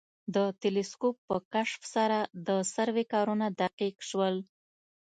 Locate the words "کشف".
1.53-1.81